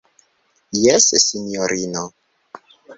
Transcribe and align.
Jes, 0.85 1.07
sinjorino. 1.27 2.03